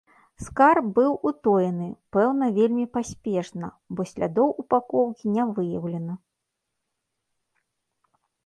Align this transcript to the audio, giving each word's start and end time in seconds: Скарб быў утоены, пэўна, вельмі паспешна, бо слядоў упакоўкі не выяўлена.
Скарб 0.43 0.85
быў 0.99 1.11
утоены, 1.29 1.89
пэўна, 2.17 2.45
вельмі 2.57 2.85
паспешна, 2.97 3.67
бо 3.99 4.07
слядоў 4.13 4.49
упакоўкі 4.65 5.25
не 5.37 5.43
выяўлена. 5.59 6.13